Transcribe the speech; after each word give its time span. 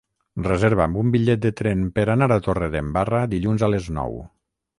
Reserva'm 0.45 0.95
un 1.01 1.11
bitllet 1.15 1.43
de 1.43 1.51
tren 1.59 1.83
per 1.99 2.07
anar 2.15 2.29
a 2.37 2.39
Torredembarra 2.49 3.21
dilluns 3.37 3.69
a 3.69 3.71
les 3.77 3.93
nou. 4.01 4.19